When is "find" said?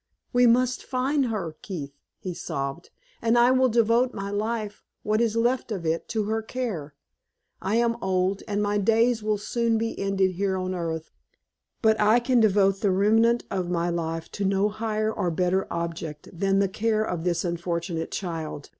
0.83-1.27